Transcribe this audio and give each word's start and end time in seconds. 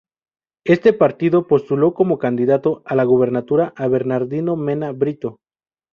Este 0.65 0.93
partido 0.93 1.45
postuló 1.45 1.93
como 1.93 2.17
candidato 2.17 2.81
a 2.87 2.95
la 2.95 3.03
gubernatura 3.03 3.71
a 3.77 3.87
Bernardino 3.87 4.55
Mena 4.55 4.91
Brito. 4.93 5.37